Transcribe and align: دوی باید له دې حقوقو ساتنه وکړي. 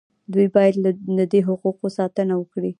دوی 0.33 0.47
باید 0.55 0.75
له 1.17 1.23
دې 1.31 1.39
حقوقو 1.47 1.87
ساتنه 1.97 2.33
وکړي. 2.37 2.69